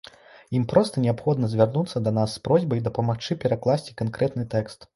Ім 0.59 0.63
проста 0.71 1.03
неабходна 1.03 1.49
звярнуцца 1.51 2.01
да 2.07 2.13
нас 2.19 2.33
з 2.39 2.43
просьбай 2.49 2.83
дапамагчы 2.89 3.39
перакласці 3.47 3.97
канкрэтны 4.05 4.51
тэкст. 4.59 4.79